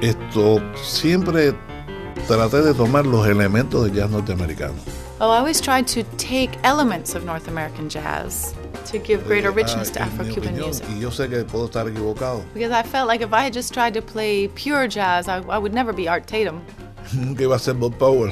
Esto 0.00 0.60
siempre 0.82 1.54
traté 2.26 2.62
de 2.62 2.74
tomar 2.74 3.06
los 3.06 3.26
elementos 3.26 3.84
del 3.84 3.92
jazz 3.94 4.10
norteamericano. 4.10 4.74
Well, 5.20 5.30
I 5.30 5.36
always 5.38 5.60
tried 5.60 5.86
to 5.88 6.02
take 6.16 6.58
elements 6.62 7.14
of 7.14 7.24
North 7.24 7.46
American 7.48 7.90
jazz 7.90 8.54
to 8.90 8.98
give 8.98 9.26
greater 9.26 9.50
richness 9.50 9.90
to 9.90 10.00
Ah, 10.02 10.06
mi 10.06 10.12
Afro-Cuban 10.12 10.56
music. 10.56 10.86
Y 10.96 11.00
yo 11.00 11.10
sé 11.10 11.28
que 11.28 11.44
puedo 11.44 11.66
estar 11.66 11.86
equivocado. 11.86 12.42
Because 12.54 12.72
I 12.72 12.82
felt 12.82 13.06
like 13.08 13.20
if 13.20 13.32
I 13.34 13.42
had 13.42 13.52
just 13.52 13.74
tried 13.74 13.92
to 13.94 14.00
play 14.00 14.48
pure 14.48 14.88
jazz, 14.88 15.28
I, 15.28 15.42
I 15.50 15.58
would 15.58 15.74
never 15.74 15.92
be 15.92 16.08
Art 16.08 16.26
Tatum. 16.26 16.62
Nunca 17.14 17.42
iba 17.44 17.56
a 17.56 17.58
ser 17.58 17.74
Bob 17.74 17.98
Powell, 17.98 18.30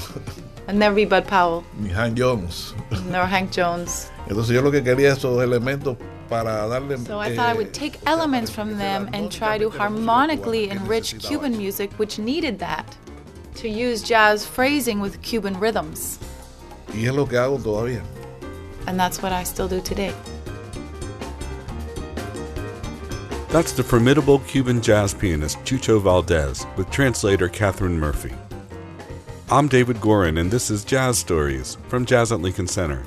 I'd 0.68 0.76
never 0.76 0.94
be 0.94 1.04
Bud 1.04 1.26
Powell, 1.26 1.64
ni 1.78 1.90
Hank 1.90 2.16
Jones. 2.16 2.74
nor 3.10 3.26
Hank 3.26 3.50
Jones. 3.54 4.10
Entonces 4.28 4.54
yo 4.54 4.62
lo 4.62 4.70
que 4.70 4.82
quería 4.82 5.12
esos 5.12 5.42
elementos 5.42 5.96
para 6.28 6.68
darle... 6.68 6.98
So 6.98 7.18
I 7.18 7.34
thought 7.34 7.48
I 7.48 7.52
eh, 7.52 7.54
would 7.54 7.72
take 7.72 7.98
elements 8.06 8.50
from 8.50 8.78
them 8.78 9.08
and 9.12 9.30
try 9.32 9.58
to 9.58 9.70
harmonically 9.70 10.70
enrich 10.70 11.18
Cuban 11.18 11.56
music, 11.56 11.92
which 11.94 12.18
needed 12.18 12.58
that. 12.58 12.96
To 13.56 13.68
use 13.68 14.02
jazz 14.02 14.46
phrasing 14.46 15.00
with 15.00 15.20
Cuban 15.22 15.58
rhythms. 15.58 16.18
Y 16.94 17.06
es 17.06 17.14
lo 17.14 17.26
que 17.26 17.38
hago 17.38 17.58
todavía. 17.58 18.02
And 18.86 18.98
that's 18.98 19.22
what 19.22 19.32
I 19.32 19.44
still 19.44 19.68
do 19.68 19.80
today. 19.80 20.14
That's 23.50 23.72
the 23.72 23.82
formidable 23.82 24.40
Cuban 24.40 24.82
jazz 24.82 25.14
pianist 25.14 25.58
Chucho 25.64 26.00
Valdez 26.00 26.66
with 26.76 26.90
translator 26.90 27.48
Catherine 27.48 27.98
Murphy. 27.98 28.34
I'm 29.50 29.68
David 29.68 29.96
Gorin, 29.96 30.38
and 30.38 30.50
this 30.50 30.70
is 30.70 30.84
Jazz 30.84 31.18
Stories 31.18 31.78
from 31.88 32.04
Jazz 32.04 32.30
at 32.32 32.40
Lincoln 32.40 32.66
Center. 32.66 33.02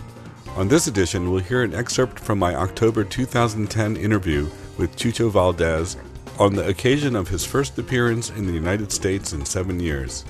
On 0.58 0.68
this 0.68 0.88
edition, 0.88 1.32
we'll 1.32 1.42
hear 1.42 1.64
an 1.64 1.74
excerpt 1.74 2.20
from 2.20 2.38
my 2.38 2.54
October 2.56 3.06
2010 3.06 3.96
interview 3.96 4.50
with 4.78 4.98
Chucho 4.98 5.32
Valdez 5.32 5.96
on 6.38 6.56
the 6.56 6.68
occasion 6.68 7.16
of 7.16 7.30
his 7.30 7.46
first 7.46 7.80
appearance 7.80 8.30
in 8.32 8.46
the 8.46 8.52
United 8.52 8.92
States 8.92 9.32
in 9.32 9.46
seven 9.46 9.80
years. 9.80 10.26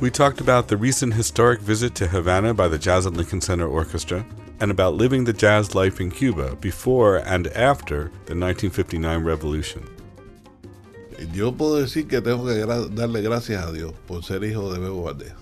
We 0.00 0.10
talked 0.10 0.40
about 0.40 0.66
the 0.66 0.76
recent 0.76 1.14
historic 1.14 1.60
visit 1.60 1.94
to 1.96 2.08
Havana 2.08 2.54
by 2.54 2.66
the 2.66 2.78
Jazz 2.78 3.06
at 3.06 3.12
Lincoln 3.12 3.40
Center 3.40 3.68
Orchestra 3.68 4.26
and 4.60 4.72
about 4.72 4.94
living 4.94 5.22
the 5.22 5.32
jazz 5.32 5.76
life 5.76 6.00
in 6.00 6.10
Cuba 6.10 6.56
before 6.56 7.18
and 7.18 7.46
after 7.48 8.10
the 8.26 8.34
1959 8.34 9.22
revolution. 9.22 9.88
Yo 11.32 11.52
puedo 11.52 11.80
decir 11.80 12.08
que 12.08 12.20
tengo 12.20 12.44
que 12.44 12.64
darle 12.94 13.22
gracias 13.22 13.64
a 13.64 13.72
Dios 13.72 13.92
por 14.06 14.22
ser 14.22 14.42
hijo 14.44 14.72
de 14.72 14.80
Bebo 14.80 15.04
Valdés. 15.04 15.34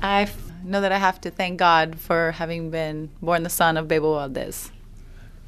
I 0.00 0.26
know 0.64 0.80
that 0.80 0.92
I 0.92 0.98
have 0.98 1.20
to 1.22 1.30
thank 1.30 1.58
God 1.58 1.96
for 1.98 2.32
having 2.32 2.70
been 2.70 3.10
born 3.20 3.42
the 3.42 3.50
son 3.50 3.76
of 3.76 3.86
Bebo 3.88 4.14
Valdez. 4.16 4.70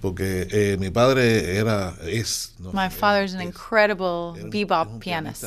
Porque 0.01 0.47
eh, 0.53 0.77
mi 0.79 0.91
padre 0.91 1.57
era, 1.57 1.95
es... 2.03 2.53
no 2.61 2.73
My 2.73 2.89
father's 2.91 3.33
an 3.33 3.41
es- 3.41 3.47
incredible 3.47 4.37
un- 4.39 4.51
bebop 4.51 5.01
pianist, 5.01 5.43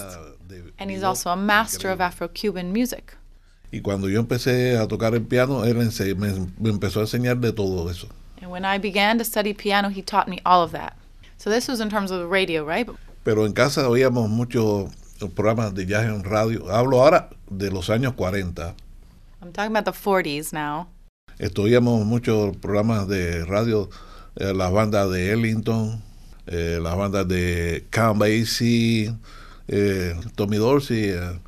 de 0.48 0.64
and 0.80 0.90
he's 0.90 1.02
bebop 1.02 1.08
also 1.10 1.30
a 1.30 1.36
master 1.36 1.90
of. 1.92 2.02
Afro-Cuban 2.02 2.72
music. 2.74 3.16
Y 3.72 3.82
cuando 3.82 4.08
yo 4.08 4.20
empecé 4.24 4.78
a 4.78 4.88
tocar 4.88 5.14
el 5.14 5.22
piano, 5.22 5.64
él 5.66 5.76
ense- 5.78 6.16
me, 6.16 6.32
me 6.60 6.70
empezó 6.72 7.02
a 7.02 7.04
enseñar 7.04 7.38
de 7.40 7.52
todo 7.52 7.88
eso. 7.90 8.08
And 8.42 8.50
when 8.50 8.66
I 8.66 8.80
began 8.80 9.18
to 9.20 9.24
study 9.24 9.54
piano, 9.54 9.90
he 9.90 10.02
taught 10.02 10.28
me 10.28 10.40
all 10.46 10.64
of 10.64 10.72
that. 10.72 10.96
So 11.38 11.50
this 11.52 11.68
was 11.68 11.80
in 11.80 11.90
terms 11.90 12.10
of 12.10 12.20
the 12.20 12.28
radio, 12.28 12.64
right? 12.66 12.90
Pero 13.24 13.46
en 13.46 13.54
casa 13.54 13.88
oíamos 13.90 14.28
muchos 14.30 14.90
programas 15.36 15.76
de 15.76 15.86
jazz 15.86 16.06
en 16.06 16.24
radio. 16.24 16.66
Hablo 16.72 17.00
ahora 17.04 17.30
de 17.52 17.70
los 17.70 17.90
años 17.92 18.14
40. 18.14 18.74
I'm 19.42 19.52
talking 19.52 19.76
about 19.76 19.86
the 19.86 19.92
40s 19.92 20.52
now. 20.52 20.88
Esto, 21.40 21.64
oíamos 21.64 22.06
muchos 22.06 22.58
programas 22.58 23.08
de 23.08 23.46
radio, 23.46 23.90
eh, 24.36 24.54
las 24.54 24.72
bandas 24.72 25.12
de 25.12 25.32
Ellington, 25.32 26.02
eh, 26.48 26.80
las 26.82 26.96
bandas 26.98 27.28
de 27.28 27.86
Count 27.92 28.20
Basie, 28.20 29.14
eh, 29.68 30.16
Tommy 30.36 30.58
Dorsey, 30.58 31.10
eh, 31.10 31.40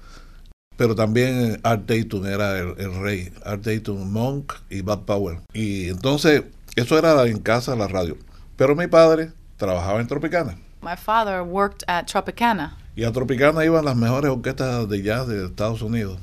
pero 0.78 0.96
también 0.96 1.54
eh, 1.54 1.60
Art 1.64 1.88
Tatum 1.88 2.26
era 2.26 2.60
el, 2.60 2.76
el 2.78 3.02
rey, 3.02 3.34
Art 3.44 3.64
Tatum, 3.64 4.12
Monk 4.12 4.54
y 4.70 4.82
Bud 4.82 5.00
Powell. 5.06 5.40
Y 5.54 5.90
entonces, 5.90 6.44
eso 6.76 6.98
era 6.98 7.26
en 7.26 7.40
casa 7.40 7.76
la 7.76 7.88
radio. 7.88 8.16
Pero 8.56 8.76
mi 8.76 8.88
padre 8.88 9.32
trabajaba 9.58 10.00
en 10.00 10.08
Tropicana. 10.08 10.58
My 10.82 10.96
father 10.96 11.42
worked 11.42 11.84
at 11.88 12.06
Tropicana, 12.06 12.78
Y 12.96 13.04
a 13.04 13.12
Tropicana 13.12 13.66
iban 13.66 13.84
las 13.84 13.96
mejores 13.96 14.32
orquestas 14.32 14.88
de 14.88 15.02
jazz 15.02 15.28
de 15.28 15.46
Estados 15.46 15.82
Unidos. 15.82 16.20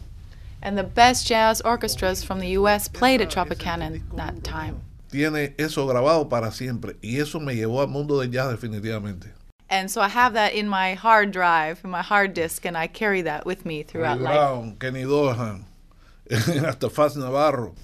And 0.63 0.77
the 0.77 0.85
best 0.85 1.27
jazz 1.27 1.61
orchestras 1.61 2.25
from 2.25 2.41
the 2.41 2.49
U.S. 2.49 2.89
played 2.89 3.21
at 3.21 3.31
Tropicana 3.31 4.01
that 4.17 4.43
time. 4.43 4.81
Tiene 5.11 5.55
eso 5.59 5.87
grabado 5.87 6.29
para 6.29 6.51
siempre. 6.51 6.97
Y 7.03 7.19
eso 7.21 7.39
me 7.39 7.55
llevó 7.55 7.81
al 7.81 7.89
mundo 7.89 8.21
del 8.21 8.31
jazz 8.31 8.53
definitivamente. 8.53 9.29
And 9.69 9.91
so 9.91 10.01
I 10.01 10.09
have 10.09 10.35
that 10.35 10.53
in 10.55 10.69
my 10.69 10.95
hard 10.95 11.33
drive, 11.33 11.81
in 11.83 11.91
my 11.91 12.03
hard 12.03 12.35
disk, 12.35 12.65
and 12.65 12.77
I 12.77 12.87
carry 12.87 13.23
that 13.23 13.45
with 13.45 13.67
me 13.67 13.83
throughout 13.83 14.19
Ray 14.19 14.25
life. 14.25 14.35
Brown, 14.35 14.77
Kenny 14.79 15.03
Dorham, 15.03 15.65
hasta 16.31 16.89
Fats 16.89 17.17
Navarro. 17.17 17.75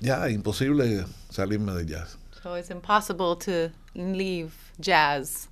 Ya, 0.00 0.24
imposible 0.26 1.04
salirme 1.30 1.76
de 1.76 1.84
jazz. 1.84 2.16
So 2.42 2.54
it's 2.54 2.70
impossible 2.70 3.36
to 3.36 3.70
leave 3.94 4.72
jazz. 4.80 5.48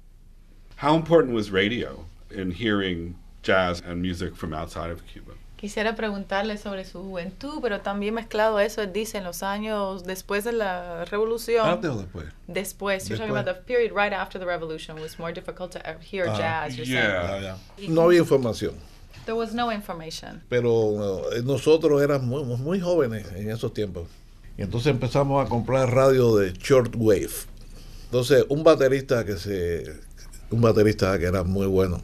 How 0.76 0.96
important 0.96 1.34
was 1.34 1.50
radio 1.50 2.06
in 2.30 2.50
hearing 2.50 3.16
jazz 3.42 3.80
and 3.80 4.00
music 4.00 4.34
from 4.34 4.54
outside 4.54 4.90
of 4.90 5.06
Cuba? 5.06 5.32
Quisiera 5.58 5.96
preguntarle 5.96 6.56
sobre 6.56 6.84
su 6.84 7.02
juventud, 7.02 7.58
pero 7.60 7.80
también 7.80 8.14
mezclado 8.14 8.58
a 8.58 8.64
eso, 8.64 8.80
él 8.80 8.92
dice 8.92 9.18
en 9.18 9.24
los 9.24 9.42
años 9.42 10.04
después 10.04 10.44
de 10.44 10.52
la 10.52 11.04
revolución. 11.06 11.68
¿Antes 11.68 11.90
o 11.90 11.96
después? 11.98 12.26
Después, 12.46 13.08
you're 13.08 13.18
talking 13.18 13.36
about 13.36 13.44
the 13.44 13.60
period 13.64 13.90
right 13.90 14.12
after 14.12 14.38
the 14.40 14.46
revolution 14.46 15.00
was 15.00 15.18
more 15.18 15.32
difficult 15.32 15.72
to 15.72 15.80
hear 16.00 16.28
Ah, 16.28 16.38
jazz. 16.38 16.76
You're 16.76 16.86
yeah. 16.86 17.40
Ya. 17.40 17.88
No 17.88 18.02
había 18.02 18.20
información. 18.20 18.74
there 19.24 19.36
was 19.36 19.52
no 19.52 19.72
information. 19.72 20.40
Pero 20.48 21.32
eh, 21.32 21.42
nosotros 21.42 22.00
éramos 22.02 22.44
muy, 22.46 22.56
muy 22.56 22.80
jóvenes 22.80 23.26
en 23.34 23.50
esos 23.50 23.74
tiempos. 23.74 24.06
Y 24.56 24.62
entonces 24.62 24.92
empezamos 24.92 25.44
a 25.44 25.48
comprar 25.48 25.92
radio 25.92 26.36
de 26.36 26.52
shortwave. 26.52 27.30
Entonces, 28.04 28.44
un 28.48 28.62
baterista 28.62 29.24
que 29.24 29.36
se. 29.36 29.92
Un 30.52 30.60
baterista 30.60 31.18
que 31.18 31.26
era 31.26 31.42
muy 31.42 31.66
bueno 31.66 32.00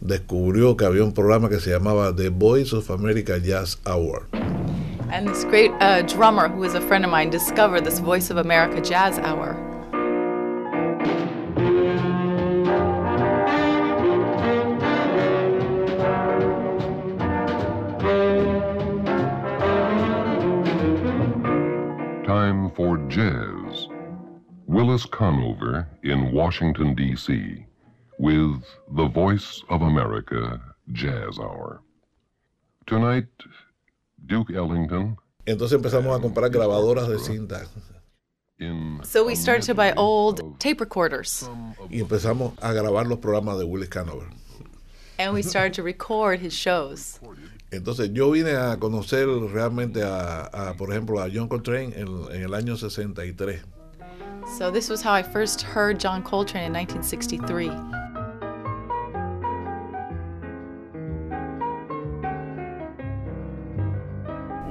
descubrió 0.00 0.76
que 0.76 0.84
había 0.84 1.04
un 1.04 1.12
programa 1.12 1.48
que 1.48 1.60
se 1.60 1.70
llamaba 1.70 2.14
The 2.14 2.30
Voice 2.30 2.74
of 2.74 2.90
America 2.90 3.38
Jazz 3.38 3.78
Hour. 3.86 4.28
And 5.12 5.26
this 5.26 5.44
great 5.44 5.72
uh, 5.80 6.02
drummer, 6.02 6.48
who 6.48 6.62
is 6.64 6.74
a 6.74 6.80
friend 6.80 7.04
of 7.04 7.10
mine, 7.10 7.30
discovered 7.30 7.84
this 7.84 7.98
Voice 7.98 8.30
of 8.30 8.36
America 8.36 8.80
Jazz 8.80 9.18
Hour. 9.18 9.56
Time 22.24 22.70
for 22.76 22.96
jazz. 23.08 23.88
Willis 24.66 25.04
Conover 25.04 25.88
in 26.04 26.32
Washington, 26.32 26.94
D.C., 26.94 27.66
with 28.20 28.62
the 28.94 29.08
Voice 29.08 29.64
of 29.70 29.80
America 29.80 30.60
Jazz 30.92 31.38
Hour. 31.38 31.80
Tonight, 32.86 33.28
Duke 34.26 34.50
Ellington 34.50 35.16
Entonces 35.46 35.72
empezamos 35.78 36.16
a 36.18 36.20
comprar 36.20 36.50
grabadoras 36.50 37.08
de 37.08 37.18
cinta. 37.18 37.66
So 39.04 39.24
we 39.24 39.34
started 39.34 39.62
to 39.64 39.74
buy 39.74 39.92
old 39.96 40.60
tape 40.60 40.80
recorders, 40.80 41.48
y 41.88 42.00
empezamos 42.00 42.52
a 42.60 42.74
grabar 42.74 43.06
los 43.06 43.18
programas 43.18 43.58
de 43.58 43.64
Willis 43.64 43.88
Conover. 43.88 44.26
and 45.18 45.32
we 45.32 45.42
started 45.42 45.72
to 45.74 45.82
record 45.82 46.40
his 46.40 46.52
shows. 46.52 47.18
Entonces 47.72 48.12
yo 48.12 48.30
vine 48.32 48.50
a 48.50 48.76
conocer 48.76 49.26
realmente 49.50 50.02
a, 50.02 50.50
a, 50.52 50.74
por 50.74 50.90
ejemplo, 50.90 51.20
a 51.20 51.30
John 51.30 51.48
Coltrane 51.48 51.94
en, 51.96 52.08
en 52.32 52.42
el 52.42 52.54
año 52.54 52.76
63. 52.76 53.60
So 54.58 54.70
this 54.70 54.90
was 54.90 55.00
how 55.00 55.12
I 55.12 55.22
first 55.22 55.62
heard 55.62 55.98
John 55.98 56.22
Coltrane 56.22 56.66
in 56.66 56.72
1963. 56.72 57.70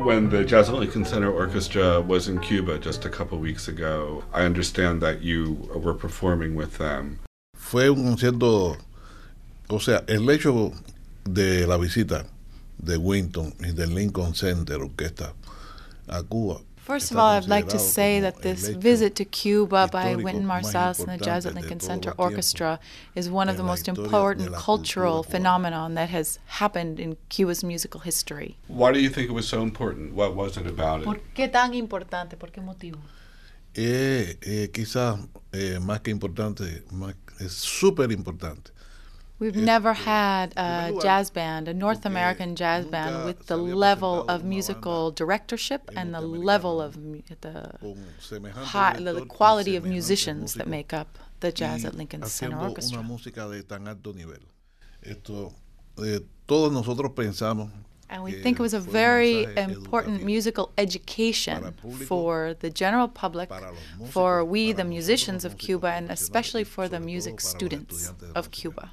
When 0.03 0.29
the 0.29 0.45
Jazz 0.45 0.69
Lincoln 0.69 1.03
Center 1.03 1.29
Orchestra 1.29 1.99
was 1.99 2.29
in 2.29 2.39
Cuba 2.39 2.79
just 2.79 3.03
a 3.03 3.09
couple 3.09 3.37
weeks 3.37 3.67
ago, 3.67 4.23
I 4.33 4.43
understand 4.43 5.01
that 5.01 5.21
you 5.21 5.69
were 5.75 5.93
performing 5.93 6.55
with 6.55 6.77
them. 6.77 7.19
Fue 7.53 7.89
un 7.89 8.03
concierto, 8.03 8.77
o 9.69 9.79
sea, 9.79 10.03
el 10.07 10.29
hecho 10.29 10.71
de 11.25 11.67
la 11.67 11.77
visita 11.77 12.25
de 12.77 12.97
Wynton 12.97 13.53
y 13.59 13.71
del 13.71 13.93
Lincoln 13.93 14.33
Center 14.33 14.77
Orquesta 14.81 15.33
a 16.07 16.23
Cuba. 16.23 16.61
First 16.89 17.11
of 17.11 17.17
all, 17.17 17.29
I'd 17.29 17.47
like 17.47 17.69
to 17.69 17.77
say 17.77 18.19
that 18.19 18.41
this 18.41 18.67
visit 18.69 19.13
to 19.17 19.23
Cuba 19.23 19.87
by 19.91 20.05
histórico 20.05 20.23
Wynton 20.23 20.45
Marsalis 20.47 20.99
and 20.99 21.09
the 21.19 21.23
Jazz 21.23 21.45
at 21.45 21.53
Lincoln 21.53 21.79
Center 21.79 22.13
Orchestra 22.17 22.79
is 23.13 23.29
one 23.29 23.47
of 23.47 23.57
the 23.57 23.63
most 23.63 23.87
important 23.87 24.51
cultural 24.55 25.23
cultura 25.23 25.31
phenomenon 25.31 25.93
that 25.93 26.09
has 26.09 26.39
happened 26.47 26.99
in 26.99 27.15
Cuba's 27.29 27.63
musical 27.63 27.99
history. 27.99 28.57
Why 28.67 28.91
do 28.91 28.99
you 28.99 29.09
think 29.11 29.29
it 29.29 29.33
was 29.33 29.47
so 29.47 29.61
important? 29.61 30.15
What 30.15 30.35
was 30.35 30.57
it 30.57 30.65
about 30.65 31.03
it? 31.03 31.35
qué 31.35 31.47
tan 31.51 31.75
importante? 31.75 32.39
¿Por 32.39 32.49
qué 32.49 32.59
motivo? 32.59 32.97
Eh, 33.75 34.37
eh, 34.41 34.69
quizás 34.73 35.19
eh, 35.53 35.77
más 35.79 36.01
que 36.01 36.09
importante, 36.09 36.83
más- 36.91 37.13
es 37.39 37.53
súper 37.53 38.11
importante, 38.11 38.71
We've 39.39 39.55
never 39.55 39.93
had 39.93 40.53
a 40.57 40.93
jazz 41.01 41.29
band, 41.29 41.67
a 41.67 41.73
North 41.73 42.05
American 42.05 42.55
jazz 42.55 42.85
band, 42.85 43.25
with 43.25 43.47
the 43.47 43.57
level 43.57 44.25
of 44.27 44.43
musical 44.43 45.11
directorship 45.11 45.89
and 45.95 46.13
the 46.13 46.21
level 46.21 46.81
of 46.81 46.95
the 47.41 48.51
high, 48.53 48.97
the 48.99 49.25
quality 49.25 49.75
of 49.77 49.85
musicians 49.85 50.53
that 50.55 50.67
make 50.67 50.93
up 50.93 51.17
the 51.39 51.51
jazz 51.51 51.85
at 51.85 51.95
Lincoln 51.95 52.23
Center 52.23 52.57
Orchestra. 52.57 52.99
una 52.99 53.49
de 53.55 53.63
tan 53.63 53.87
alto 53.87 54.13
nivel. 54.13 54.43
Esto, 55.01 55.53
eh, 56.03 56.19
todos 56.45 56.73
nosotros 56.73 57.13
pensamos 57.15 57.69
And 58.09 58.23
we 58.23 58.31
think 58.31 58.59
it 58.59 58.61
was 58.61 58.73
a 58.73 58.79
very 58.79 59.43
important 59.55 60.23
musical 60.23 60.71
education 60.77 61.75
for 62.07 62.55
the 62.59 62.71
general 62.71 63.07
public, 63.07 63.49
for 64.09 64.43
we, 64.43 64.71
the 64.71 64.83
musicians 64.83 65.45
of 65.45 65.57
Cuba, 65.59 65.89
and 65.89 66.09
especially 66.09 66.63
for 66.63 66.89
the 66.89 66.99
music 66.99 67.39
students 67.39 68.11
of. 68.35 68.49
Cuba. 68.49 68.91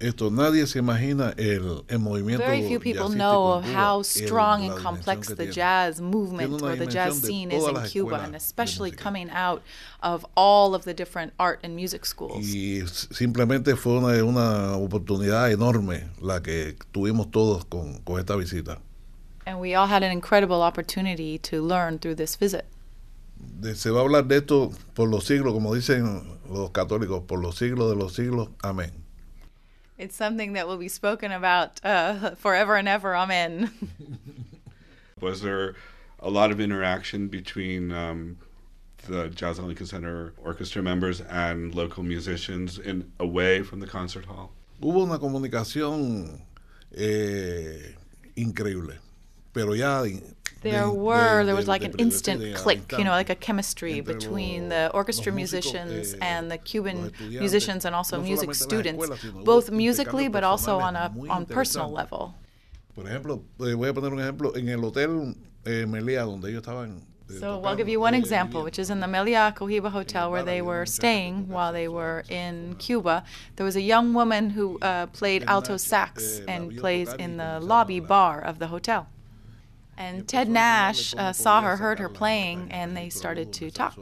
Esto 0.00 0.30
nadie 0.30 0.64
se 0.68 0.78
imagina 0.78 1.34
el, 1.36 1.84
el 1.88 1.98
movimiento 1.98 2.44
Very 2.44 2.68
few 2.68 2.78
people 2.78 3.08
know 3.08 3.54
of 3.54 3.64
how 3.64 4.02
strong 4.02 4.62
and 4.62 4.78
complex 4.78 5.26
the 5.26 5.46
jazz 5.46 6.00
movement 6.00 6.62
or 6.62 6.76
the 6.76 6.86
jazz 6.86 7.20
scene 7.20 7.50
is 7.50 7.66
in 7.66 7.82
Cuba, 7.82 8.22
and 8.22 8.36
especially 8.36 8.92
coming 8.92 9.28
out 9.30 9.60
of 10.00 10.24
all 10.36 10.76
of 10.76 10.84
the 10.84 10.94
different 10.94 11.32
art 11.40 11.58
and 11.64 11.74
music 11.74 12.06
schools. 12.06 12.46
Y 12.46 12.84
simplemente 13.10 13.74
fue 13.74 13.98
una, 13.98 14.22
una 14.22 14.76
oportunidad 14.76 15.50
enorme 15.50 16.04
la 16.20 16.40
que 16.42 16.76
tuvimos 16.92 17.32
todos 17.32 17.64
con, 17.64 17.98
con 18.04 18.20
esta 18.20 18.36
visita. 18.36 18.78
And 19.46 19.58
we 19.58 19.74
all 19.74 19.88
had 19.88 20.04
an 20.04 20.12
incredible 20.12 20.62
opportunity 20.62 21.38
to 21.38 21.60
learn 21.60 21.98
through 21.98 22.14
this 22.14 22.36
visit. 22.36 22.66
Se 23.74 23.90
va 23.90 24.00
a 24.00 24.02
hablar 24.04 24.28
de 24.28 24.36
esto 24.36 24.70
por 24.94 25.08
los 25.08 25.24
siglos, 25.24 25.52
como 25.54 25.74
dicen 25.74 26.38
los 26.48 26.70
católicos, 26.70 27.24
por 27.26 27.40
los 27.40 27.56
siglos 27.56 27.90
de 27.90 27.96
los 27.96 28.14
siglos. 28.14 28.50
Amén. 28.62 29.07
It's 29.98 30.14
something 30.14 30.52
that 30.52 30.68
will 30.68 30.76
be 30.76 30.88
spoken 30.88 31.32
about 31.32 31.84
uh, 31.84 32.34
forever 32.36 32.76
and 32.76 32.88
ever. 32.88 33.16
Amen. 33.16 33.72
Was 35.20 35.42
there 35.42 35.74
a 36.20 36.30
lot 36.30 36.52
of 36.52 36.60
interaction 36.60 37.26
between 37.26 37.90
um, 37.90 38.38
the 39.08 39.28
Jazz 39.28 39.58
at 39.58 39.64
Lincoln 39.64 39.86
Center 39.86 40.34
orchestra 40.38 40.82
members 40.82 41.20
and 41.20 41.74
local 41.74 42.04
musicians 42.04 42.78
in 42.78 43.10
away 43.18 43.62
from 43.62 43.80
the 43.80 43.88
concert 43.88 44.26
hall? 44.26 44.52
Hubo 44.80 45.02
una 45.02 45.18
comunicación 45.18 46.42
eh, 46.96 47.96
increíble, 48.36 48.98
pero 49.52 49.72
ya... 49.74 50.04
There 50.60 50.86
de- 50.86 50.90
were, 50.90 51.40
de- 51.40 51.46
there 51.46 51.54
was 51.54 51.66
de- 51.66 51.70
like 51.70 51.84
an 51.84 51.92
instant 51.98 52.56
click, 52.56 52.90
you 52.92 53.04
know, 53.04 53.12
like 53.12 53.30
a 53.30 53.36
chemistry 53.36 54.00
between 54.00 54.68
the 54.70 54.90
orchestra 54.92 55.30
musicians 55.32 56.14
eh, 56.14 56.18
and 56.20 56.50
the 56.50 56.58
Cuban 56.58 57.12
musicians 57.30 57.84
and 57.84 57.94
also 57.94 58.16
no 58.16 58.24
music 58.24 58.50
solamente 58.50 58.88
en 58.88 58.96
las 58.98 59.00
students, 59.00 59.04
escuelas, 59.24 59.44
both 59.44 59.70
musically 59.70 60.26
but 60.28 60.42
also 60.42 60.80
on 60.80 60.96
a 60.96 61.12
on 61.30 61.46
personal 61.46 61.90
level. 61.92 62.34
Por 62.96 63.04
ejemplo, 63.06 63.44
eh, 63.60 63.74
voy 63.74 63.88
a 63.88 63.94
poner 63.94 64.12
un 64.12 64.18
ejemplo, 64.18 64.56
en 64.56 64.68
el 64.68 64.80
hotel 64.84 65.36
eh, 65.64 65.86
Meliá, 65.86 66.24
donde 66.24 66.48
ellos 66.50 66.62
estaban... 66.62 67.02
eh, 67.30 67.38
So 67.38 67.62
I'll 67.64 67.76
give 67.76 67.88
you 67.88 68.00
one 68.00 68.14
eh, 68.14 68.18
example, 68.18 68.64
which 68.64 68.80
is 68.80 68.90
in 68.90 68.98
the 68.98 69.06
Melia 69.06 69.54
Cohiba 69.56 69.92
Hotel 69.92 70.28
where 70.28 70.42
they 70.42 70.60
were 70.60 70.84
staying 70.86 71.46
while 71.48 71.72
they 71.72 71.86
were 71.86 72.24
in. 72.28 72.74
Cuba. 72.80 73.22
There 73.54 73.64
was 73.64 73.76
a 73.76 73.80
young 73.80 74.12
woman 74.12 74.50
who 74.50 74.80
uh, 74.80 75.06
played 75.06 75.44
alto 75.44 75.76
sax 75.76 76.40
and 76.48 76.76
plays 76.76 77.12
in 77.12 77.36
the 77.36 77.60
lobby 77.60 78.00
bar 78.00 78.40
of 78.40 78.58
the 78.58 78.66
hotel. 78.66 79.06
And 79.98 80.28
Ted 80.28 80.46
empezó 80.46 80.50
a 80.50 80.50
enseñarle 80.50 80.52
Nash 80.52 81.14
uh, 81.16 81.32
saw 81.32 81.60
her, 81.62 81.76
heard 81.76 81.98
her 81.98 82.08
playing, 82.08 82.68
and 82.70 82.96
they 82.96 83.10
started 83.10 83.52
to 83.54 83.70
talk. 83.70 83.98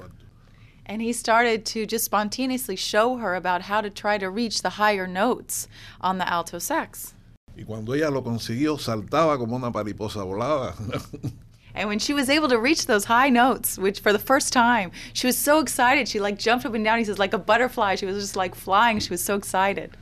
And 0.85 1.01
he 1.01 1.13
started 1.13 1.65
to 1.67 1.87
just 1.87 2.05
spontaneously 2.05 2.77
show 2.77 3.17
her 3.17 3.35
about 3.35 3.63
how 3.63 3.81
to 3.81 3.91
try 3.91 4.19
to 4.19 4.29
reach 4.29 4.63
the 4.63 4.71
higher 4.71 5.07
notes 5.07 5.69
on 6.01 6.19
the 6.19 6.29
alto 6.29 6.59
sax. 6.59 7.15
Y 7.57 7.65
cuando 7.65 7.95
ella 7.95 8.11
lo 8.11 8.23
consiguió, 8.23 8.79
saltaba 8.79 9.39
como 9.39 9.57
una 9.57 9.71
mariposa 9.71 10.21
volada. 10.21 10.75
And 11.75 11.89
when 11.89 11.99
she 11.99 12.15
was 12.15 12.31
able 12.31 12.49
to 12.49 12.59
reach 12.59 12.87
those 12.87 13.05
high 13.05 13.29
notes, 13.29 13.79
which 13.79 14.01
for 14.01 14.13
the 14.13 14.19
first 14.19 14.53
time, 14.53 14.93
she 15.13 15.27
was 15.27 15.37
so 15.37 15.61
excited. 15.61 16.09
She 16.09 16.21
like 16.21 16.39
jumped 16.39 16.65
up 16.65 16.75
and 16.75 16.85
down. 16.85 16.99
He 16.99 17.05
says 17.05 17.19
like 17.19 17.35
a 17.35 17.39
butterfly. 17.39 17.97
She 17.97 18.07
was 18.07 18.17
just 18.17 18.37
like 18.37 18.55
flying. 18.55 18.99
She 18.99 19.11
was 19.11 19.23
so 19.23 19.35
excited. 19.35 19.95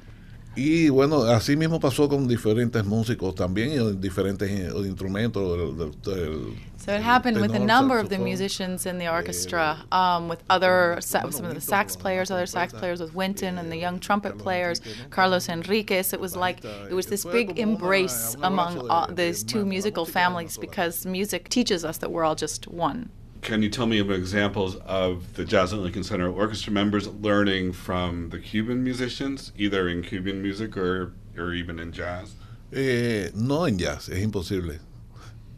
Y 0.57 0.89
bueno, 0.89 1.23
así 1.25 1.57
mismo 1.57 1.81
pasó 1.81 2.09
con 2.09 2.29
diferentes 2.29 2.85
músicos 2.85 3.35
también 3.35 3.73
y 3.73 3.93
diferentes 3.97 4.49
eh, 4.49 4.71
instrumentos. 4.87 5.77
del- 5.77 6.01
del- 6.03 6.57
So 6.77 6.93
it 6.95 7.01
happened 7.03 7.41
with 7.41 7.55
a 7.55 7.59
number 7.59 7.99
of 7.99 8.11
the 8.11 8.19
musicians 8.19 8.85
in 8.85 8.99
the 8.99 9.09
orchestra, 9.09 9.87
um, 9.91 10.29
with 10.29 10.41
other 10.51 10.99
sa- 11.01 11.29
some 11.31 11.47
of 11.47 11.55
the 11.55 11.61
sax 11.61 11.97
players, 11.97 12.31
other 12.31 12.47
sax 12.47 12.75
players 12.75 13.01
with 13.01 13.15
Wynton 13.15 13.57
and 13.59 13.73
the 13.73 13.79
young 13.79 13.99
trumpet 13.99 14.37
players. 14.39 14.83
Carlos 15.11 15.47
Henriquez. 15.47 16.13
It 16.13 16.21
was 16.21 16.37
like 16.37 16.63
it 16.91 16.95
was 16.95 17.07
this 17.07 17.25
big 17.25 17.59
embrace 17.59 18.37
among 18.43 18.87
all, 18.91 19.09
these 19.13 19.43
two 19.43 19.65
musical 19.65 20.05
música 20.05 20.11
es 20.11 20.17
una 20.17 20.25
families 20.31 20.59
because 20.59 21.07
music 21.07 21.49
teaches 21.49 21.85
us 21.85 21.97
that 21.99 22.11
we're 22.11 22.23
all 22.25 22.37
just 22.37 22.69
one. 22.69 23.09
Can 23.45 23.63
you 23.63 23.69
tell 23.69 23.87
me 23.87 23.99
of 23.99 24.11
examples 24.11 24.77
of 24.87 25.35
the 25.35 25.45
Jazz 25.45 25.75
at 25.75 25.79
Lincoln 25.79 26.03
Center 26.03 26.33
orchestra 26.33 26.73
members 26.73 27.07
learning 27.09 27.75
from 27.75 28.31
the 28.31 28.39
Cuban 28.39 28.83
musicians, 28.83 29.53
either 29.59 29.87
in 29.87 30.01
Cuban 30.01 30.41
music 30.41 30.79
or, 30.79 31.13
or 31.37 31.53
even 31.53 31.79
in 31.79 31.93
jazz? 31.93 32.33
Eh, 32.73 33.29
no 33.35 33.65
en 33.65 33.77
jazz, 33.77 34.09
es 34.09 34.23
imposible. 34.23 34.81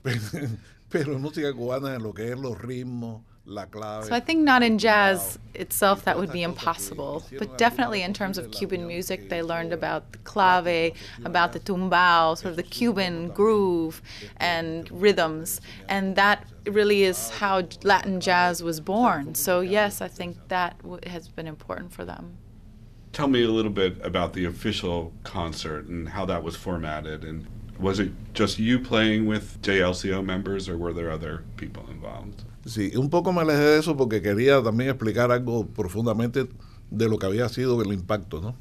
Pero 0.90 1.16
música 1.20 1.52
cubana, 1.52 2.02
lo 2.02 2.12
que 2.12 2.32
es 2.32 2.36
los 2.36 2.58
ritmos. 2.58 3.22
So 4.04 4.14
I 4.14 4.20
think 4.20 4.40
not 4.43 4.62
in 4.62 4.78
jazz 4.78 5.38
itself 5.54 6.04
that 6.04 6.19
would 6.19 6.32
be 6.32 6.43
impossible, 6.43 7.25
but 7.38 7.56
definitely 7.56 8.02
in 8.02 8.12
terms 8.12 8.38
of 8.38 8.50
Cuban 8.50 8.87
music, 8.87 9.28
they 9.28 9.40
learned 9.43 9.72
about 9.72 10.12
the 10.12 10.19
clave, 10.19 10.93
about 11.25 11.52
the 11.52 11.60
tumbao, 11.60 12.37
sort 12.37 12.50
of 12.50 12.56
the 12.56 12.62
Cuban 12.64 13.28
groove 13.28 14.02
and 14.38 14.90
rhythms, 14.90 15.60
and 15.88 16.16
that 16.16 16.46
really 16.66 17.04
is 17.04 17.31
how 17.31 17.62
Latin 17.84 18.20
jazz 18.20 18.62
was 18.62 18.81
born. 18.81 19.34
So 19.34 19.60
yes, 19.60 20.00
I 20.00 20.08
think 20.08 20.37
that 20.48 20.78
w- 20.82 21.00
has 21.06 21.28
been 21.28 21.46
important 21.46 21.93
for 21.93 22.04
them. 22.04 22.38
Tell 23.12 23.28
me 23.28 23.44
a 23.44 23.48
little 23.48 23.70
bit 23.70 23.96
about 24.04 24.32
the 24.34 24.44
official 24.44 25.12
concert 25.22 25.86
and 25.86 26.08
how 26.10 26.26
that 26.26 26.43
was 26.43 26.56
formatted. 26.56 27.24
And 27.24 27.46
was 27.79 27.98
it 27.98 28.10
just 28.34 28.58
you 28.58 28.79
playing 28.79 29.26
with 29.26 29.62
JLCO 29.62 30.24
members, 30.24 30.69
or 30.69 30.76
were 30.76 30.93
there 30.93 31.10
other 31.10 31.44
people 31.56 31.88
involved? 31.88 32.43
Sí, 32.67 32.93
un 32.96 33.08
poco 33.08 33.32
me 33.32 33.41
alejé 33.43 33.61
de 33.63 33.79
eso 33.79 33.96
porque 33.96 34.20
quería 34.20 34.61
también 34.63 34.91
explicar 34.91 35.31
algo 35.31 35.67
profundamente 35.67 36.49
de 36.91 37.08
lo 37.08 37.17
que 37.19 37.27
había 37.27 37.49
sido 37.49 37.81
el 37.81 37.93
impacto, 37.93 38.41
¿no? 38.41 38.55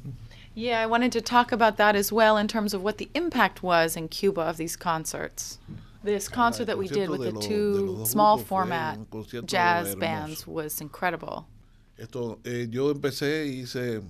Yeah, 0.54 0.80
I 0.82 0.86
wanted 0.86 1.12
to 1.12 1.20
talk 1.20 1.52
about 1.52 1.76
that 1.76 1.94
as 1.96 2.10
well 2.12 2.38
in 2.38 2.46
terms 2.46 2.72
of 2.72 2.82
what 2.82 2.96
the 2.96 3.10
impact 3.14 3.62
was 3.62 3.96
in 3.96 4.08
Cuba 4.08 4.42
of 4.48 4.56
these 4.56 4.76
concerts. 4.76 5.58
This 6.02 6.28
concert 6.28 6.66
that 6.66 6.78
we 6.78 6.86
did 6.88 7.10
with 7.10 7.20
the 7.24 7.32
concierto 7.32 7.50
de 7.74 7.80
lo- 7.82 7.98
de 7.98 7.98
two 7.98 8.06
small 8.06 8.38
format 8.38 8.98
jazz 9.44 9.94
bands 9.96 10.46
was 10.46 10.80
incredible. 10.80 11.46
Esto, 11.98 12.38
eh, 12.44 12.68
yo 12.70 12.90
empecé 12.92 13.46
y 13.48 13.62
hice. 13.62 14.02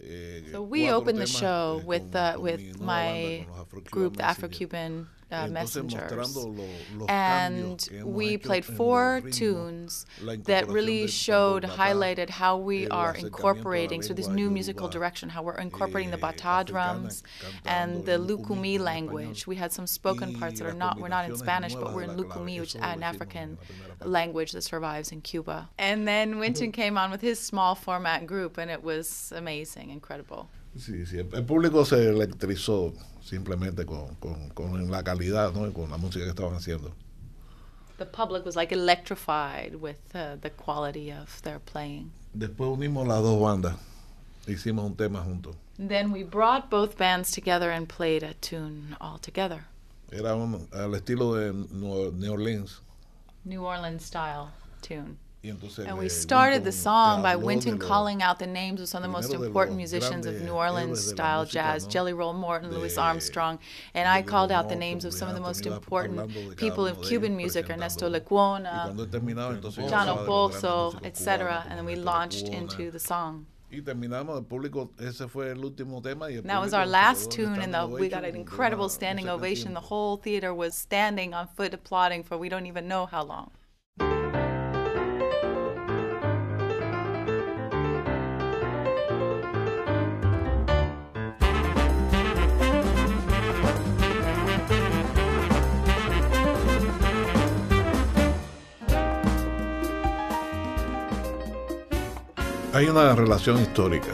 eh, 0.00 0.48
So 0.52 0.62
we 0.62 0.90
opened 0.92 1.18
the 1.18 1.26
show 1.26 1.80
eh, 1.80 1.84
with 1.84 2.14
uh, 2.14 2.36
with 2.40 2.60
my 2.80 3.44
banda, 3.44 3.46
con 3.46 3.48
los 3.48 3.58
Afro-Cuban 3.66 3.90
group, 3.90 4.16
the. 4.16 4.24
Afro-Cuban 4.24 5.08
uh, 5.30 5.44
Entonces, 5.44 5.52
Messengers. 5.52 6.12
mostrando 6.12 6.56
lo- 6.56 6.68
los 6.98 7.08
and 7.08 7.78
cambios 7.78 7.88
que 7.88 7.98
hemos 7.98 8.14
we 8.14 8.38
played 8.38 8.64
four 8.64 9.20
ritmos, 9.22 9.36
tunes 9.38 10.06
that 10.44 10.68
really 10.68 11.06
showed, 11.06 11.62
tambor 11.64 11.76
highlighted 11.76 12.30
how 12.30 12.56
we 12.56 12.88
are 12.88 13.12
acercamiento 13.14 13.18
a 13.18 13.22
la 13.22 13.26
incorporating 13.26 14.02
through 14.02 14.16
this 14.16 14.28
new 14.28 14.50
musical 14.50 14.82
yoruba, 14.84 14.92
direction, 14.98 15.28
how 15.28 15.42
we're 15.42 15.58
incorporating 15.58 16.10
the 16.10 16.16
eh, 16.16 16.20
bata 16.20 16.64
drums 16.64 17.22
and 17.64 18.04
the 18.06 18.12
en 18.14 18.26
Lukumi 18.26 18.78
Lukumi 18.78 18.78
language. 18.78 19.46
We 19.46 19.56
had 19.56 19.72
some 19.72 19.86
spoken 19.86 20.38
parts 20.38 20.60
that 20.60 20.66
are 20.66 20.72
not, 20.74 20.98
we're 20.98 21.08
not 21.08 21.24
in 21.28 21.36
Spanish, 21.36 21.74
but 21.74 21.92
we're 21.94 22.02
in 22.02 22.16
la. 22.16 22.22
Lukumi, 22.24 22.60
which 22.60 22.74
is 22.74 22.80
an 22.80 23.02
African 23.02 23.58
la 23.60 23.66
primera 23.66 23.98
parte. 23.98 24.08
language 24.10 24.52
that 24.52 24.62
survives 24.62 25.12
in 25.12 25.20
Cuba. 25.20 25.68
And 25.78 26.06
then 26.08 26.38
Wynton 26.42 26.72
came 26.72 26.96
on 26.98 27.10
with 27.10 27.20
his 27.20 27.38
small 27.38 27.74
format 27.74 28.26
group, 28.26 28.58
and 28.58 28.70
it 28.70 28.82
was 28.82 29.32
amazing, 29.34 29.90
incredible. 29.90 30.48
Sí, 30.76 31.06
sí, 31.06 31.18
el 31.18 31.44
público 31.44 31.84
se 31.84 32.08
electrizó 32.08 32.92
simplemente 33.22 33.84
con, 33.84 34.14
con, 34.16 34.48
con 34.50 34.90
la 34.90 35.02
calidad, 35.02 35.52
¿no? 35.52 35.66
Y 35.66 35.72
con 35.72 35.90
la 35.90 35.96
música 35.96 36.24
que 36.24 36.30
estaban 36.30 36.54
haciendo. 36.54 36.92
The 37.98 38.06
public 38.06 38.44
was 38.44 38.54
like 38.54 38.72
electrified 38.72 39.74
with 39.74 39.98
uh, 40.14 40.36
the 40.40 40.50
quality 40.50 41.10
of 41.10 41.42
their 41.42 41.58
playing. 41.58 42.12
Después 42.32 42.70
unimos 42.70 43.08
las 43.08 43.22
dos 43.22 43.40
bandas, 43.40 43.74
hicimos 44.46 44.84
un 44.84 44.94
tema 44.94 45.20
juntos. 45.20 45.56
Then 45.78 46.12
we 46.12 46.22
brought 46.22 46.70
both 46.70 46.96
bands 46.96 47.32
together 47.32 47.70
and 47.70 47.88
played 47.88 48.22
a 48.22 48.34
tune 48.34 48.96
all 49.00 49.18
together. 49.18 49.66
Era 50.12 50.36
un, 50.36 50.68
al 50.72 50.94
estilo 50.94 51.34
de 51.34 51.52
New 51.52 52.12
New 52.12 52.32
Orleans. 52.32 52.80
New 53.44 53.64
Orleans 53.64 54.04
style 54.04 54.50
tune. 54.80 55.18
And 55.86 55.98
we 55.98 56.08
started 56.08 56.64
the 56.64 56.72
song 56.72 57.22
by 57.22 57.36
Wynton 57.36 57.78
calling 57.78 58.22
out 58.22 58.38
the 58.38 58.46
names 58.46 58.80
of 58.80 58.88
some 58.88 59.02
of 59.02 59.08
the 59.08 59.12
most 59.12 59.32
important 59.32 59.76
musicians 59.76 60.26
of 60.26 60.40
New 60.42 60.52
Orleans 60.52 60.98
héroes 60.98 61.04
de 61.04 61.10
la 61.10 61.14
style 61.14 61.44
jazz. 61.46 61.86
Jelly 61.86 62.12
Roll 62.12 62.34
Morton, 62.34 62.70
Louis 62.70 62.96
Armstrong, 62.98 63.58
and 63.94 64.08
I 64.08 64.22
called 64.22 64.52
out 64.52 64.68
the 64.68 64.76
names 64.76 65.04
of 65.04 65.14
some 65.14 65.28
of 65.28 65.34
the 65.34 65.40
most 65.40 65.66
important 65.66 66.18
hablando 66.18 66.34
de 66.34 66.54
cada 66.54 66.56
people 66.56 66.86
of 66.86 67.00
Cuban 67.02 67.36
music, 67.36 67.70
Ernesto 67.70 68.08
Lecuona, 68.08 68.84
cuando 68.84 69.04
él 69.04 69.10
terminaba, 69.10 69.54
entonces 69.54 69.88
John 69.88 70.06
hablaba 70.08 70.26
de 70.26 70.34
los 70.34 70.60
grandes 70.60 70.64
Opolso, 70.64 71.04
etc. 71.04 71.64
And 71.68 71.78
then 71.78 71.84
we 71.84 71.96
launched 71.96 72.48
into 72.48 72.90
the 72.90 72.98
song. 72.98 73.46
Y 73.70 73.82
terminamos, 73.82 74.38
el 74.38 74.44
público, 74.44 74.90
ese 74.98 75.28
fue 75.28 75.50
el 75.50 75.62
último 75.62 76.00
tema. 76.00 76.30
Y 76.30 76.36
el 76.36 76.42
that 76.42 76.60
was 76.60 76.72
our 76.72 76.86
last 76.86 77.30
tune, 77.30 77.60
and 77.60 77.74
the, 77.74 77.86
we 77.86 78.08
got 78.08 78.24
an 78.24 78.34
incredible 78.34 78.88
standing 78.88 79.28
ovation. 79.28 79.74
The 79.74 79.80
whole 79.80 80.16
theater 80.16 80.54
was 80.54 80.74
standing 80.74 81.34
on 81.34 81.48
foot 81.48 81.74
applauding 81.74 82.24
for 82.24 82.38
we 82.38 82.48
don't 82.48 82.66
even 82.66 82.88
know 82.88 83.04
how 83.04 83.24
long. 83.24 83.50
Hay 102.78 102.88
una 102.88 103.12
relación 103.16 103.60
histórica 103.60 104.12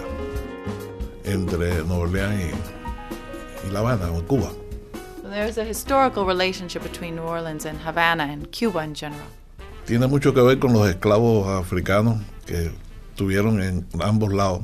entre 1.23 1.85
Nueva 1.85 1.97
Orleans 1.97 2.55
y, 3.63 3.69
y 3.69 3.71
La 3.71 3.81
Habana, 3.81 4.11
o 4.11 4.23
Cuba. 4.23 4.53
So 5.21 5.29
there's 5.29 5.59
a 5.59 5.65
historical 5.67 6.25
relationship 6.25 6.83
between 6.83 7.15
New 7.15 7.25
Orleans 7.25 7.67
and 7.67 7.79
Havana 7.79 8.23
and 8.23 8.51
Cuba 8.53 8.83
in 8.83 8.95
general. 8.95 9.27
Tiene 9.85 10.07
mucho 10.07 10.33
que 10.33 10.41
ver 10.41 10.59
con 10.61 10.73
los 10.73 10.89
esclavos 10.89 11.47
africanos 11.47 12.23
que 12.47 12.73
tuvieron 13.17 13.61
en 13.63 13.87
ambos 14.01 14.33
lados 14.33 14.63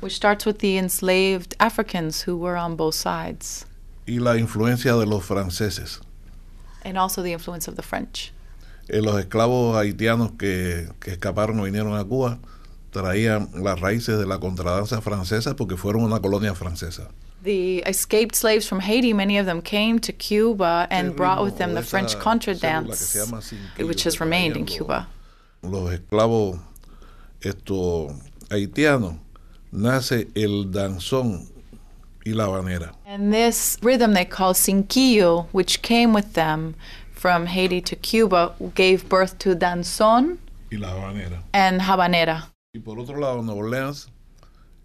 which 0.00 0.14
starts 0.14 0.46
with 0.46 0.58
the 0.58 0.78
enslaved 0.78 1.56
Africans 1.58 2.22
who 2.22 2.36
were 2.36 2.56
on 2.56 2.76
both 2.76 2.94
sides, 2.94 3.66
y 4.06 4.20
la 4.20 4.38
influencia 4.38 4.96
de 4.96 5.04
los 5.04 5.24
franceses. 5.24 6.00
and 6.84 6.96
also 6.96 7.24
the 7.24 7.32
influence 7.32 7.66
of 7.66 7.74
the 7.74 7.82
French. 7.82 8.32
Eh, 8.88 9.00
los 9.02 9.18
esclavos 9.18 9.76
haitianos 9.76 10.30
que, 10.38 10.86
que 11.00 11.10
escaparon 11.10 11.58
o 11.58 11.64
vinieron 11.64 11.98
a 11.98 12.04
Cuba 12.04 12.38
traían 12.92 13.50
las 13.54 13.80
raíces 13.80 14.18
de 14.18 14.26
la 14.26 14.38
contradanza 14.38 15.00
francesa 15.00 15.56
porque 15.56 15.76
fueron 15.76 16.04
una 16.04 16.20
colonia 16.20 16.54
francesa. 16.54 17.08
The 17.42 17.78
escaped 17.86 18.36
slaves 18.36 18.68
from 18.68 18.80
Haiti, 18.80 19.12
many 19.12 19.36
of 19.36 19.46
them 19.46 19.62
came 19.62 19.98
to 20.00 20.12
Cuba 20.12 20.86
and 20.90 21.16
brought 21.16 21.42
with 21.42 21.58
them 21.58 21.74
the 21.74 21.82
French 21.82 22.16
contra 22.20 22.54
célula 22.54 22.60
que 22.60 22.68
dance, 22.68 22.98
se 22.98 23.18
llama 23.18 23.42
cinquillo 23.42 23.88
which 23.88 24.04
has 24.04 24.20
remained 24.20 24.56
in 24.56 24.64
Cuba. 24.64 25.08
Los, 25.62 25.90
esclavos 25.92 26.60
estos 27.40 28.12
haitianos 28.50 29.16
nace 29.72 30.28
el 30.36 30.70
danzón 30.70 31.48
y 32.24 32.32
la 32.32 32.44
habanera. 32.44 32.92
And 33.06 33.32
this 33.32 33.78
rhythm 33.82 34.12
they 34.12 34.24
call 34.24 34.54
cinquillo, 34.54 35.46
which 35.50 35.82
came 35.82 36.12
with 36.12 36.34
them 36.34 36.76
from 37.10 37.46
Haiti 37.46 37.80
to 37.80 37.96
Cuba, 37.96 38.54
gave 38.76 39.08
birth 39.08 39.38
to 39.38 39.56
danzón 39.56 40.38
y 40.70 40.78
la 40.78 40.90
habanera. 40.90 41.42
and 41.52 41.80
habanera. 41.80 42.51
Y 42.74 42.78
por 42.78 42.98
otro 42.98 43.18
lado, 43.18 43.42
Nueva 43.42 43.60
Orleans, 43.60 44.08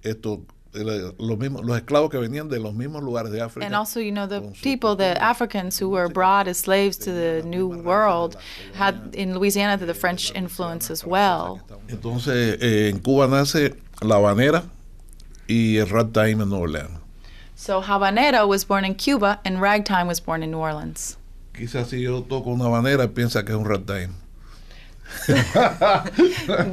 esto, 0.03 0.41
los, 0.73 1.37
mismos, 1.37 1.63
los 1.63 1.77
esclavos 1.77 2.09
que 2.09 2.17
venían 2.17 2.49
de 2.49 2.59
los 2.59 2.73
mismos 2.73 3.01
lugares 3.01 3.31
de 3.31 3.39
África. 3.39 3.65
And 3.65 3.73
also, 3.73 4.01
you 4.01 4.11
know, 4.11 4.27
the 4.27 4.41
people, 4.61 4.97
the 4.97 5.17
Africans 5.23 5.79
who 5.79 5.87
were 5.87 6.09
brought 6.09 6.49
as 6.49 6.57
slaves 6.57 6.97
to 6.97 7.13
the 7.13 7.43
New 7.45 7.69
World, 7.69 8.35
had 8.73 9.15
in 9.15 9.33
Louisiana 9.33 9.77
the 9.77 9.93
French 9.93 10.33
influence 10.35 10.91
as 10.91 11.05
well. 11.05 11.61
Entonces, 11.87 12.57
eh, 12.59 12.89
en 12.89 12.99
Cuba 12.99 13.25
nace 13.29 13.77
la 14.01 14.15
habanera 14.17 14.65
y 15.47 15.77
el 15.77 15.87
ragtime 15.87 16.41
en 16.41 16.49
Nueva 16.49 16.63
Orleans. 16.63 16.99
So 17.55 17.81
habanera 17.81 18.45
was 18.45 18.65
born 18.65 18.83
in 18.83 18.95
Cuba, 18.95 19.39
and 19.45 19.61
ragtime 19.61 20.07
was 20.07 20.19
born 20.19 20.43
in 20.43 20.51
New 20.51 20.59
Orleans. 20.59 21.17
Quizás 21.53 21.87
si 21.87 22.01
yo 22.01 22.21
toco 22.23 22.49
una 22.49 22.65
habanera, 22.65 23.07
piensa 23.07 23.45
que 23.45 23.53
es 23.53 23.57
un 23.57 23.63
ragtime. 23.63 24.26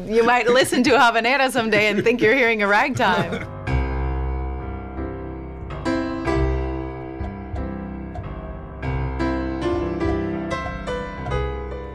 You 0.07 0.23
might 0.25 0.49
listen 0.49 0.83
to 0.85 0.91
habanera 0.91 1.51
someday 1.51 1.89
and 1.89 2.03
think 2.05 2.21
you're 2.21 2.35
hearing 2.35 2.63
a 2.63 2.67
ragtime. 2.67 3.47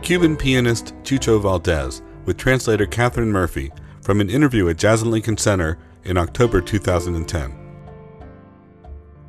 Cuban 0.01 0.35
pianist 0.35 0.95
Chucho 1.03 1.39
Valdez 1.39 2.01
with 2.25 2.37
translator 2.37 2.85
Catherine 2.85 3.31
Murphy 3.31 3.71
from 4.01 4.21
an 4.21 4.29
interview 4.29 4.67
at 4.69 4.77
Jazz 4.77 5.03
and 5.03 5.11
Lincoln 5.11 5.37
Center 5.37 5.77
in 6.03 6.17
October 6.17 6.61
2010. 6.61 7.53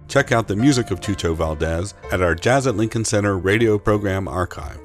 Check 0.09 0.33
out 0.33 0.49
the 0.49 0.57
music 0.57 0.91
of 0.91 1.01
Chucho 1.01 1.37
Valdez 1.37 1.95
at 2.11 2.23
our 2.23 2.35
Jazz 2.35 2.67
at 2.67 2.77
Lincoln 2.77 3.05
Center 3.05 3.39
radio 3.39 3.79
program 3.79 4.27
archive 4.27 4.81